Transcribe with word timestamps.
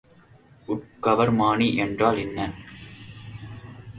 உட்கவர்மானி 0.67 1.75
என்றால் 1.75 2.17
என்ன? 2.17 2.39